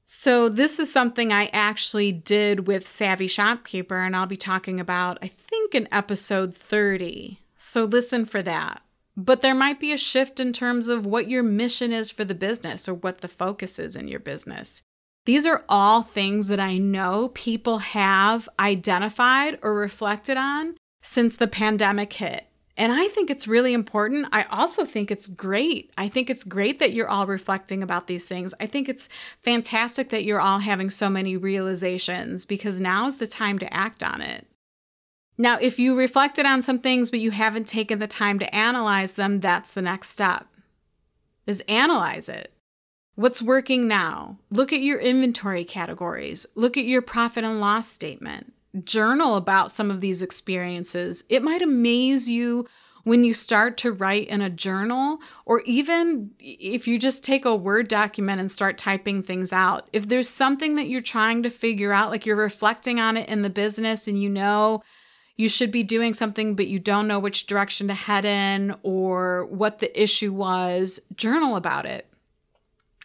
So 0.07 0.49
this 0.49 0.79
is 0.79 0.93
something 0.93 1.33
I 1.33 1.47
actually 1.53 2.13
did 2.13 2.67
with 2.67 2.89
Savvy 2.89 3.27
Shopkeeper 3.27 4.03
and 4.03 4.15
I'll 4.15 4.27
be 4.27 4.37
talking 4.37 4.79
about 4.79 5.19
I 5.23 5.29
think 5.29 5.75
in 5.75 5.89
episode 5.91 6.55
30. 6.55 7.41
So 7.57 7.85
listen 7.85 8.25
for 8.25 8.43
that. 8.43 8.83
But 9.17 9.43
there 9.43 9.55
might 9.55 9.79
be 9.79 9.93
a 9.93 9.99
shift 9.99 10.41
in 10.41 10.53
terms 10.53 10.89
of 10.89 11.07
what 11.07 11.29
your 11.29 11.43
mission 11.43 11.93
is 11.93 12.11
for 12.11 12.25
the 12.25 12.35
business 12.35 12.89
or 12.89 12.95
what 12.95 13.21
the 13.21 13.29
focus 13.29 13.79
is 13.79 13.95
in 13.97 14.09
your 14.09 14.21
business. 14.21 14.83
These 15.25 15.47
are 15.47 15.65
all 15.69 16.03
things 16.03 16.49
that 16.49 16.61
I 16.61 16.77
know 16.77 17.31
people 17.33 17.79
have 17.79 18.49
identified 18.59 19.59
or 19.63 19.75
reflected 19.75 20.37
on 20.37 20.77
since 21.03 21.37
the 21.37 21.47
pandemic 21.47 22.13
hit. 22.15 22.47
And 22.77 22.93
I 22.93 23.07
think 23.09 23.31
it's 23.31 23.47
really 23.47 23.73
important. 23.73 24.27
I 24.33 24.43
also 24.45 24.85
think 24.85 25.11
it's 25.11 25.29
great. 25.29 25.93
I 25.97 26.09
think 26.09 26.29
it's 26.29 26.43
great 26.43 26.81
that 26.81 26.93
you're 26.93 27.09
all 27.09 27.27
reflecting 27.27 27.83
about 27.83 28.09
these 28.09 28.27
things. 28.27 28.53
I 28.59 28.67
think 28.67 28.89
it's 28.89 29.09
fantastic 29.43 30.11
that 30.11 30.25
you're 30.25 30.41
all 30.41 30.59
having 30.59 30.91
so 30.91 31.09
many 31.09 31.37
realizations 31.37 32.45
because 32.45 32.81
now 32.81 33.07
is 33.07 33.17
the 33.17 33.29
time 33.29 33.61
to 33.61 33.73
act 33.73 34.03
on 34.03 34.21
it. 34.21 34.47
Now, 35.39 35.59
if 35.61 35.79
you 35.79 35.97
reflected 35.97 36.47
on 36.47 36.63
some 36.63 36.81
things 36.81 37.11
but 37.11 37.21
you 37.21 37.31
haven't 37.31 37.69
taken 37.69 38.01
the 38.01 38.07
time 38.09 38.39
to 38.41 38.55
analyze 38.55 39.15
them, 39.15 39.41
that's 39.41 39.71
the 39.71 39.83
next 39.83 40.11
step. 40.11 40.47
Is 41.47 41.63
analyze 41.69 42.29
it. 42.29 42.53
What's 43.15 43.43
working 43.43 43.87
now? 43.87 44.39
Look 44.51 44.73
at 44.73 44.81
your 44.81 44.99
inventory 44.99 45.65
categories. 45.65 46.47
Look 46.57 46.77
at 46.77 46.85
your 46.85 47.03
profit 47.03 47.45
and 47.45 47.61
loss 47.61 47.89
statement 47.89 48.54
journal 48.83 49.37
about 49.37 49.73
some 49.73 49.91
of 49.91 50.01
these 50.01 50.23
experiences. 50.23 51.25
It 51.29 51.43
might 51.43 51.63
amaze 51.63 52.29
you 52.29 52.67
when 53.05 53.23
you 53.23 53.35
start 53.35 53.77
to 53.77 53.93
write 53.93 54.29
in 54.29 54.41
a 54.41 54.51
journal, 54.51 55.19
or 55.45 55.61
even 55.67 56.31
if 56.41 56.89
you 56.89 56.99
just 56.99 57.23
take 57.23 57.45
a 57.45 57.55
Word 57.55 57.87
document 57.87 58.41
and 58.41 58.51
start 58.51 58.79
typing 58.79 59.23
things 59.23 59.53
out. 59.53 59.89
If 59.93 60.09
there's 60.09 60.29
something 60.29 60.77
that 60.77 60.89
you're 60.89 61.03
trying 61.03 61.43
to 61.43 61.51
figure 61.51 61.93
out, 61.93 62.11
like 62.11 62.25
you're 62.25 62.35
reflecting 62.35 62.99
on 62.99 63.19
it 63.19 63.29
in 63.29 63.43
the 63.43 63.51
business 63.51 64.09
and 64.09 64.21
you 64.21 64.31
know 64.31 64.83
you 65.37 65.49
should 65.49 65.71
be 65.71 65.83
doing 65.83 66.15
something, 66.15 66.55
but 66.55 66.69
you 66.69 66.79
don't 66.79 67.09
know 67.09 67.19
which 67.19 67.47
direction 67.47 67.89
to 67.89 67.95
head 67.95 68.25
in 68.25 68.75
or 68.83 69.47
what 69.47 69.81
the 69.81 70.03
issue 70.03 70.33
was, 70.33 70.99
journal 71.15 71.57
about 71.57 71.87
it. 71.87 72.09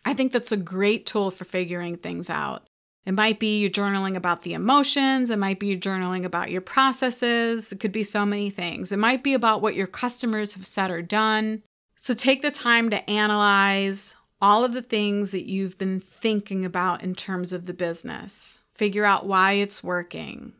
I 0.05 0.13
think 0.13 0.31
that's 0.31 0.51
a 0.51 0.57
great 0.57 1.05
tool 1.05 1.29
for 1.29 1.43
figuring 1.43 1.97
things 1.97 2.29
out. 2.29 2.68
It 3.05 3.13
might 3.13 3.39
be 3.39 3.57
you 3.57 3.69
journaling 3.69 4.15
about 4.15 4.43
the 4.43 4.53
emotions. 4.53 5.29
It 5.29 5.39
might 5.39 5.59
be 5.59 5.67
you 5.67 5.77
journaling 5.77 6.25
about 6.25 6.51
your 6.51 6.61
processes. 6.61 7.71
It 7.71 7.79
could 7.79 7.91
be 7.91 8.03
so 8.03 8.25
many 8.25 8.49
things. 8.49 8.91
It 8.91 8.99
might 8.99 9.23
be 9.23 9.33
about 9.33 9.61
what 9.61 9.75
your 9.75 9.87
customers 9.87 10.53
have 10.53 10.65
said 10.65 10.91
or 10.91 11.01
done. 11.01 11.63
So 11.95 12.13
take 12.13 12.41
the 12.41 12.51
time 12.51 12.89
to 12.91 13.09
analyze 13.09 14.15
all 14.41 14.63
of 14.63 14.73
the 14.73 14.81
things 14.81 15.31
that 15.31 15.49
you've 15.49 15.77
been 15.77 15.99
thinking 15.99 16.63
about 16.63 17.03
in 17.03 17.13
terms 17.13 17.51
of 17.51 17.65
the 17.65 17.73
business. 17.73 18.59
Figure 18.73 19.03
out 19.03 19.25
why 19.25 19.53
it's 19.53 19.83
working. 19.83 20.53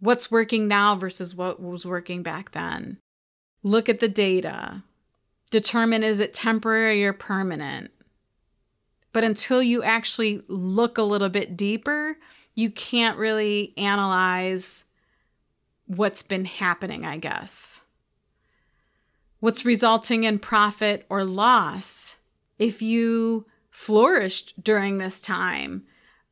What's 0.00 0.30
working 0.30 0.66
now 0.66 0.96
versus 0.96 1.34
what 1.34 1.62
was 1.62 1.86
working 1.86 2.24
back 2.24 2.50
then. 2.50 2.98
Look 3.62 3.88
at 3.88 4.00
the 4.00 4.08
data. 4.08 4.82
Determine 5.50 6.02
is 6.02 6.18
it 6.18 6.34
temporary 6.34 7.04
or 7.04 7.12
permanent? 7.12 7.91
But 9.12 9.24
until 9.24 9.62
you 9.62 9.82
actually 9.82 10.42
look 10.48 10.96
a 10.96 11.02
little 11.02 11.28
bit 11.28 11.56
deeper, 11.56 12.16
you 12.54 12.70
can't 12.70 13.18
really 13.18 13.74
analyze 13.76 14.84
what's 15.86 16.22
been 16.22 16.46
happening, 16.46 17.04
I 17.04 17.18
guess. 17.18 17.82
What's 19.40 19.64
resulting 19.64 20.24
in 20.24 20.38
profit 20.38 21.04
or 21.08 21.24
loss? 21.24 22.16
If 22.58 22.80
you 22.80 23.46
flourished 23.70 24.62
during 24.62 24.98
this 24.98 25.20
time, 25.20 25.84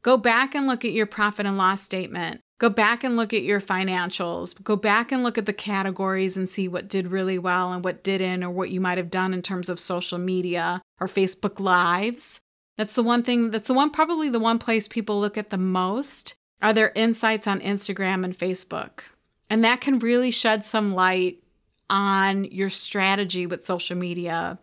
go 0.03 0.17
back 0.17 0.55
and 0.55 0.67
look 0.67 0.85
at 0.85 0.93
your 0.93 1.07
profit 1.07 1.45
and 1.45 1.59
loss 1.59 1.83
statement. 1.83 2.41
Go 2.59 2.69
back 2.69 3.03
and 3.03 3.17
look 3.17 3.33
at 3.33 3.43
your 3.43 3.61
financials. 3.61 4.63
Go 4.63 4.77
back 4.77 5.11
and 5.11 5.23
look 5.23 5.39
at 5.39 5.47
the 5.47 5.53
categories 5.53 6.37
and 6.37 6.49
see 6.49 6.69
what 6.69 6.89
did 6.89 7.09
really 7.09 7.39
well 7.39 7.73
and 7.73 7.83
what 7.83 8.05
didn't, 8.05 8.45
or 8.45 8.51
what 8.51 8.71
you 8.71 8.81
might 8.81 8.99
have 8.99 9.11
done 9.11 9.33
in 9.33 9.41
terms 9.43 9.69
of 9.69 9.81
social 9.81 10.19
media 10.19 10.83
or 11.01 11.09
Facebook 11.09 11.59
Lives. 11.59 12.41
That's 12.77 12.95
the 12.95 13.03
one 13.03 13.23
thing, 13.23 13.51
that's 13.51 13.67
the 13.67 13.75
one, 13.75 13.91
probably 13.91 14.29
the 14.29 14.39
one 14.39 14.59
place 14.59 14.89
people 14.89 15.21
look 15.21 15.37
at 15.37 15.51
the 15.51 15.59
most 15.59 16.35
are 16.63 16.73
their 16.73 16.93
insights 16.95 17.47
on 17.47 17.61
Instagram 17.61 18.25
and 18.25 18.37
Facebook. 18.37 19.03
And 19.49 19.65
that 19.65 19.81
can 19.81 19.99
really 19.99 20.31
shed 20.31 20.65
some 20.65 20.95
light 20.95 21.43
on 21.89 22.45
your 22.45 22.69
strategy 22.69 23.47
with 23.47 23.65
social 23.65 23.97
media, 23.97 24.59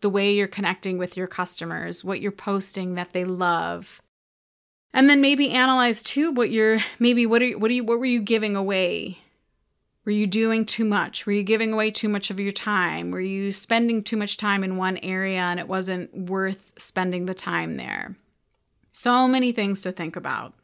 the 0.00 0.10
way 0.10 0.32
you're 0.32 0.46
connecting 0.46 0.96
with 0.96 1.16
your 1.16 1.26
customers, 1.26 2.04
what 2.04 2.20
you're 2.20 2.30
posting 2.30 2.94
that 2.94 3.12
they 3.12 3.24
love. 3.24 4.00
And 4.94 5.10
then 5.10 5.20
maybe 5.20 5.50
analyze 5.50 6.02
too 6.02 6.30
what 6.32 6.50
you're 6.50 6.78
maybe 6.98 7.26
what 7.26 7.42
are 7.42 7.58
what 7.58 7.70
are 7.70 7.74
you 7.74 7.84
what 7.84 7.98
were 7.98 8.06
you 8.06 8.22
giving 8.22 8.56
away 8.56 9.18
were 10.04 10.12
you 10.12 10.26
doing 10.26 10.64
too 10.64 10.84
much? 10.84 11.26
Were 11.26 11.32
you 11.32 11.42
giving 11.42 11.72
away 11.72 11.90
too 11.90 12.08
much 12.08 12.30
of 12.30 12.40
your 12.40 12.52
time? 12.52 13.10
Were 13.10 13.20
you 13.20 13.52
spending 13.52 14.02
too 14.02 14.16
much 14.16 14.36
time 14.36 14.64
in 14.64 14.76
one 14.76 14.96
area 14.98 15.40
and 15.40 15.60
it 15.60 15.68
wasn't 15.68 16.30
worth 16.30 16.72
spending 16.78 17.26
the 17.26 17.34
time 17.34 17.76
there? 17.76 18.16
So 18.92 19.28
many 19.28 19.52
things 19.52 19.80
to 19.82 19.92
think 19.92 20.16
about. 20.16 20.54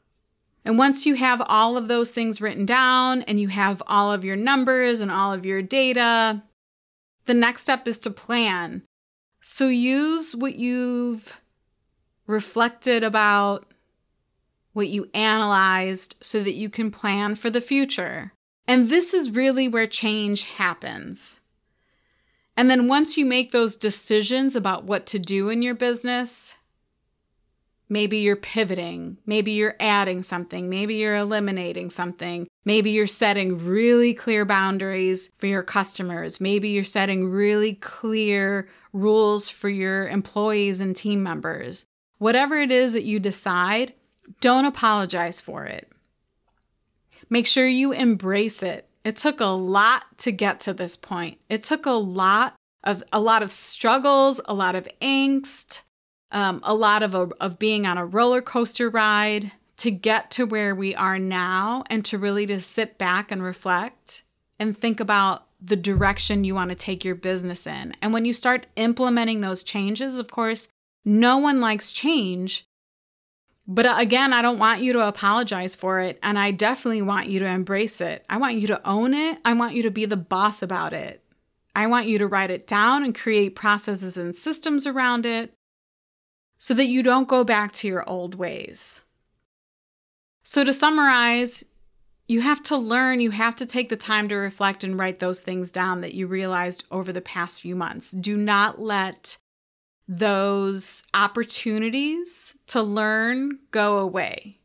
And 0.64 0.78
once 0.78 1.04
you 1.04 1.14
have 1.14 1.42
all 1.46 1.76
of 1.76 1.88
those 1.88 2.10
things 2.10 2.40
written 2.40 2.64
down 2.64 3.22
and 3.22 3.38
you 3.38 3.48
have 3.48 3.82
all 3.86 4.10
of 4.10 4.24
your 4.24 4.36
numbers 4.36 5.00
and 5.00 5.10
all 5.10 5.32
of 5.32 5.44
your 5.44 5.60
data, 5.60 6.42
the 7.26 7.34
next 7.34 7.62
step 7.62 7.86
is 7.86 7.98
to 8.00 8.10
plan. 8.10 8.82
So 9.42 9.68
use 9.68 10.34
what 10.34 10.54
you've 10.54 11.40
reflected 12.26 13.04
about, 13.04 13.66
what 14.72 14.88
you 14.88 15.10
analyzed, 15.12 16.16
so 16.20 16.42
that 16.42 16.54
you 16.54 16.70
can 16.70 16.90
plan 16.90 17.34
for 17.34 17.50
the 17.50 17.60
future. 17.60 18.32
And 18.66 18.88
this 18.88 19.12
is 19.12 19.30
really 19.30 19.68
where 19.68 19.86
change 19.86 20.44
happens. 20.44 21.40
And 22.56 22.70
then 22.70 22.88
once 22.88 23.16
you 23.16 23.26
make 23.26 23.50
those 23.50 23.76
decisions 23.76 24.54
about 24.54 24.84
what 24.84 25.06
to 25.06 25.18
do 25.18 25.48
in 25.48 25.60
your 25.62 25.74
business, 25.74 26.54
maybe 27.88 28.18
you're 28.18 28.36
pivoting, 28.36 29.18
maybe 29.26 29.52
you're 29.52 29.76
adding 29.80 30.22
something, 30.22 30.68
maybe 30.68 30.94
you're 30.94 31.16
eliminating 31.16 31.90
something, 31.90 32.46
maybe 32.64 32.90
you're 32.90 33.06
setting 33.06 33.64
really 33.66 34.14
clear 34.14 34.44
boundaries 34.44 35.32
for 35.36 35.46
your 35.46 35.62
customers, 35.62 36.40
maybe 36.40 36.68
you're 36.70 36.84
setting 36.84 37.28
really 37.28 37.74
clear 37.74 38.68
rules 38.92 39.48
for 39.48 39.68
your 39.68 40.08
employees 40.08 40.80
and 40.80 40.96
team 40.96 41.22
members. 41.22 41.86
Whatever 42.18 42.56
it 42.56 42.70
is 42.70 42.92
that 42.92 43.04
you 43.04 43.18
decide, 43.18 43.92
don't 44.40 44.64
apologize 44.64 45.40
for 45.40 45.64
it. 45.64 45.90
Make 47.30 47.46
sure 47.46 47.66
you 47.66 47.92
embrace 47.92 48.62
it. 48.62 48.88
It 49.04 49.16
took 49.16 49.40
a 49.40 49.46
lot 49.46 50.18
to 50.18 50.32
get 50.32 50.60
to 50.60 50.72
this 50.72 50.96
point. 50.96 51.38
It 51.48 51.62
took 51.62 51.86
a 51.86 51.92
lot 51.92 52.54
of 52.82 53.02
a 53.12 53.20
lot 53.20 53.42
of 53.42 53.50
struggles, 53.50 54.40
a 54.46 54.54
lot 54.54 54.74
of 54.74 54.88
angst, 55.00 55.80
um, 56.30 56.60
a 56.62 56.74
lot 56.74 57.02
of, 57.02 57.14
a, 57.14 57.28
of 57.40 57.58
being 57.58 57.86
on 57.86 57.96
a 57.96 58.04
roller 58.04 58.42
coaster 58.42 58.90
ride 58.90 59.52
to 59.78 59.90
get 59.90 60.30
to 60.32 60.44
where 60.44 60.74
we 60.74 60.94
are 60.94 61.18
now 61.18 61.84
and 61.88 62.04
to 62.04 62.18
really 62.18 62.46
to 62.46 62.60
sit 62.60 62.98
back 62.98 63.30
and 63.30 63.42
reflect 63.42 64.22
and 64.58 64.76
think 64.76 65.00
about 65.00 65.46
the 65.60 65.76
direction 65.76 66.44
you 66.44 66.54
want 66.54 66.70
to 66.70 66.76
take 66.76 67.04
your 67.04 67.14
business 67.14 67.66
in. 67.66 67.94
And 68.02 68.12
when 68.12 68.24
you 68.24 68.32
start 68.32 68.66
implementing 68.76 69.40
those 69.40 69.62
changes, 69.62 70.16
of 70.16 70.30
course, 70.30 70.68
no 71.04 71.38
one 71.38 71.60
likes 71.60 71.92
change, 71.92 72.66
but 73.66 73.86
uh, 73.86 73.94
again, 73.96 74.32
I 74.32 74.42
don't 74.42 74.58
want 74.58 74.82
you 74.82 74.92
to 74.92 75.06
apologize 75.06 75.74
for 75.74 76.00
it. 76.00 76.18
And 76.22 76.38
I 76.38 76.50
definitely 76.50 77.02
want 77.02 77.28
you 77.28 77.38
to 77.40 77.46
embrace 77.46 78.00
it. 78.00 78.24
I 78.28 78.36
want 78.36 78.56
you 78.56 78.66
to 78.68 78.86
own 78.86 79.14
it. 79.14 79.38
I 79.44 79.54
want 79.54 79.74
you 79.74 79.82
to 79.84 79.90
be 79.90 80.04
the 80.04 80.16
boss 80.16 80.62
about 80.62 80.92
it. 80.92 81.22
I 81.74 81.86
want 81.86 82.06
you 82.06 82.18
to 82.18 82.26
write 82.26 82.50
it 82.50 82.66
down 82.66 83.04
and 83.04 83.14
create 83.14 83.56
processes 83.56 84.16
and 84.16 84.36
systems 84.36 84.86
around 84.86 85.26
it 85.26 85.52
so 86.58 86.72
that 86.74 86.86
you 86.86 87.02
don't 87.02 87.28
go 87.28 87.42
back 87.42 87.72
to 87.72 87.88
your 87.88 88.08
old 88.08 88.36
ways. 88.36 89.00
So, 90.44 90.62
to 90.62 90.72
summarize, 90.72 91.64
you 92.28 92.42
have 92.42 92.62
to 92.64 92.76
learn, 92.76 93.20
you 93.20 93.32
have 93.32 93.56
to 93.56 93.66
take 93.66 93.88
the 93.88 93.96
time 93.96 94.28
to 94.28 94.36
reflect 94.36 94.84
and 94.84 94.98
write 94.98 95.18
those 95.18 95.40
things 95.40 95.72
down 95.72 96.00
that 96.02 96.14
you 96.14 96.26
realized 96.26 96.84
over 96.90 97.12
the 97.12 97.20
past 97.20 97.60
few 97.60 97.74
months. 97.74 98.12
Do 98.12 98.36
not 98.36 98.80
let 98.80 99.38
those 100.06 101.04
opportunities 101.14 102.56
to 102.68 102.82
learn 102.82 103.58
go 103.70 103.98
away. 103.98 104.60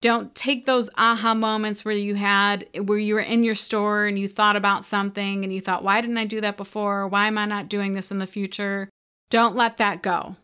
Don't 0.00 0.34
take 0.34 0.66
those 0.66 0.90
aha 0.98 1.32
moments 1.32 1.84
where 1.84 1.94
you 1.94 2.16
had, 2.16 2.66
where 2.76 2.98
you 2.98 3.14
were 3.14 3.20
in 3.20 3.44
your 3.44 3.54
store 3.54 4.06
and 4.06 4.18
you 4.18 4.26
thought 4.26 4.56
about 4.56 4.84
something 4.84 5.44
and 5.44 5.52
you 5.52 5.60
thought, 5.60 5.84
why 5.84 6.00
didn't 6.00 6.18
I 6.18 6.24
do 6.24 6.40
that 6.40 6.56
before? 6.56 7.06
Why 7.06 7.28
am 7.28 7.38
I 7.38 7.46
not 7.46 7.68
doing 7.68 7.92
this 7.92 8.10
in 8.10 8.18
the 8.18 8.26
future? 8.26 8.88
Don't 9.30 9.54
let 9.54 9.78
that 9.78 10.02
go. 10.02 10.36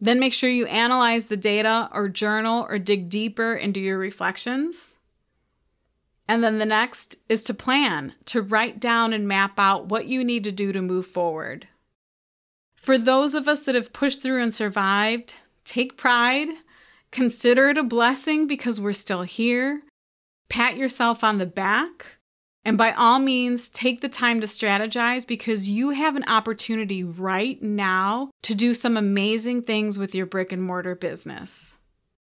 Then 0.00 0.18
make 0.18 0.32
sure 0.32 0.48
you 0.48 0.66
analyze 0.66 1.26
the 1.26 1.36
data 1.36 1.90
or 1.92 2.08
journal 2.08 2.66
or 2.68 2.78
dig 2.78 3.10
deeper 3.10 3.54
into 3.54 3.78
your 3.78 3.98
reflections. 3.98 4.96
And 6.26 6.42
then 6.42 6.58
the 6.58 6.66
next 6.66 7.16
is 7.28 7.42
to 7.44 7.54
plan, 7.54 8.14
to 8.26 8.42
write 8.42 8.80
down 8.80 9.12
and 9.12 9.26
map 9.26 9.58
out 9.58 9.86
what 9.86 10.06
you 10.06 10.24
need 10.24 10.44
to 10.44 10.52
do 10.52 10.72
to 10.72 10.80
move 10.80 11.06
forward. 11.06 11.68
For 12.78 12.96
those 12.96 13.34
of 13.34 13.48
us 13.48 13.64
that 13.64 13.74
have 13.74 13.92
pushed 13.92 14.22
through 14.22 14.40
and 14.40 14.54
survived, 14.54 15.34
take 15.64 15.96
pride, 15.96 16.48
consider 17.10 17.70
it 17.70 17.76
a 17.76 17.82
blessing 17.82 18.46
because 18.46 18.80
we're 18.80 18.92
still 18.92 19.22
here, 19.22 19.82
pat 20.48 20.76
yourself 20.76 21.24
on 21.24 21.38
the 21.38 21.44
back, 21.44 22.18
and 22.64 22.78
by 22.78 22.92
all 22.92 23.18
means, 23.18 23.68
take 23.68 24.00
the 24.00 24.08
time 24.08 24.40
to 24.40 24.46
strategize 24.46 25.26
because 25.26 25.68
you 25.68 25.90
have 25.90 26.14
an 26.14 26.24
opportunity 26.28 27.02
right 27.02 27.60
now 27.60 28.30
to 28.42 28.54
do 28.54 28.74
some 28.74 28.96
amazing 28.96 29.62
things 29.62 29.98
with 29.98 30.14
your 30.14 30.26
brick 30.26 30.52
and 30.52 30.62
mortar 30.62 30.94
business. 30.94 31.78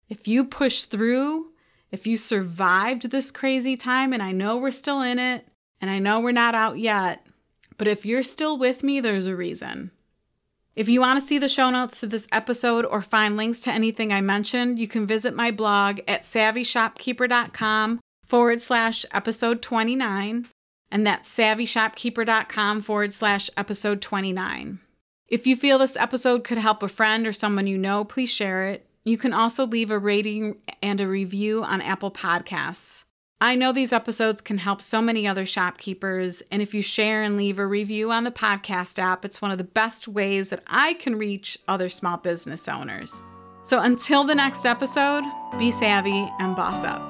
If 0.08 0.26
you 0.26 0.44
push 0.44 0.82
through, 0.82 1.52
if 1.92 2.08
you 2.08 2.16
survived 2.16 3.10
this 3.10 3.30
crazy 3.30 3.76
time, 3.76 4.12
and 4.12 4.22
I 4.22 4.32
know 4.32 4.56
we're 4.56 4.72
still 4.72 5.00
in 5.00 5.20
it, 5.20 5.46
and 5.80 5.90
I 5.90 6.00
know 6.00 6.18
we're 6.18 6.32
not 6.32 6.56
out 6.56 6.78
yet, 6.78 7.24
but 7.78 7.86
if 7.86 8.04
you're 8.04 8.24
still 8.24 8.58
with 8.58 8.82
me, 8.82 9.00
there's 9.00 9.26
a 9.26 9.36
reason. 9.36 9.92
If 10.76 10.88
you 10.88 11.00
want 11.00 11.20
to 11.20 11.26
see 11.26 11.38
the 11.38 11.48
show 11.48 11.70
notes 11.70 12.00
to 12.00 12.06
this 12.06 12.28
episode 12.30 12.84
or 12.84 13.02
find 13.02 13.36
links 13.36 13.60
to 13.62 13.72
anything 13.72 14.12
I 14.12 14.20
mentioned, 14.20 14.78
you 14.78 14.86
can 14.86 15.06
visit 15.06 15.34
my 15.34 15.50
blog 15.50 16.00
at 16.06 16.22
savvyshopkeeper.com 16.22 18.00
forward 18.24 18.60
slash 18.60 19.04
episode 19.12 19.62
29, 19.62 20.46
and 20.90 21.06
that's 21.06 21.36
savvyshopkeeper.com 21.36 22.82
forward 22.82 23.12
slash 23.12 23.50
episode 23.56 24.00
29. 24.00 24.78
If 25.26 25.46
you 25.46 25.56
feel 25.56 25.78
this 25.78 25.96
episode 25.96 26.44
could 26.44 26.58
help 26.58 26.82
a 26.82 26.88
friend 26.88 27.26
or 27.26 27.32
someone 27.32 27.66
you 27.66 27.78
know, 27.78 28.04
please 28.04 28.30
share 28.30 28.66
it. 28.66 28.86
You 29.04 29.18
can 29.18 29.32
also 29.32 29.66
leave 29.66 29.90
a 29.90 29.98
rating 29.98 30.58
and 30.82 31.00
a 31.00 31.08
review 31.08 31.64
on 31.64 31.80
Apple 31.80 32.10
Podcasts. 32.10 33.04
I 33.42 33.54
know 33.54 33.72
these 33.72 33.92
episodes 33.92 34.42
can 34.42 34.58
help 34.58 34.82
so 34.82 35.00
many 35.00 35.26
other 35.26 35.46
shopkeepers, 35.46 36.42
and 36.50 36.60
if 36.60 36.74
you 36.74 36.82
share 36.82 37.22
and 37.22 37.38
leave 37.38 37.58
a 37.58 37.66
review 37.66 38.12
on 38.12 38.24
the 38.24 38.30
podcast 38.30 38.98
app, 38.98 39.24
it's 39.24 39.40
one 39.40 39.50
of 39.50 39.56
the 39.56 39.64
best 39.64 40.06
ways 40.06 40.50
that 40.50 40.62
I 40.66 40.92
can 40.94 41.16
reach 41.16 41.58
other 41.66 41.88
small 41.88 42.18
business 42.18 42.68
owners. 42.68 43.22
So 43.62 43.80
until 43.80 44.24
the 44.24 44.34
next 44.34 44.66
episode, 44.66 45.24
be 45.58 45.72
savvy 45.72 46.30
and 46.38 46.54
boss 46.54 46.84
up. 46.84 47.09